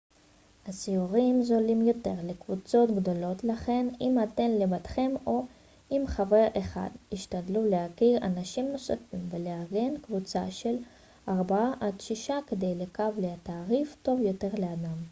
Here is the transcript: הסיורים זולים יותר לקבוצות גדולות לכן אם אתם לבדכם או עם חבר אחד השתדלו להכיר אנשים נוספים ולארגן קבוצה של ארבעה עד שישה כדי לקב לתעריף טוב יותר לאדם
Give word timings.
הסיורים 0.67 1.43
זולים 1.43 1.81
יותר 1.87 2.13
לקבוצות 2.23 2.91
גדולות 2.95 3.43
לכן 3.43 3.85
אם 4.01 4.17
אתם 4.23 4.47
לבדכם 4.59 5.11
או 5.25 5.45
עם 5.89 6.07
חבר 6.07 6.47
אחד 6.57 6.89
השתדלו 7.11 7.69
להכיר 7.69 8.25
אנשים 8.25 8.71
נוספים 8.71 9.27
ולארגן 9.29 9.97
קבוצה 9.97 10.51
של 10.51 10.77
ארבעה 11.29 11.73
עד 11.79 12.01
שישה 12.01 12.37
כדי 12.47 12.75
לקב 12.75 13.13
לתעריף 13.19 13.95
טוב 14.03 14.19
יותר 14.19 14.49
לאדם 14.57 14.97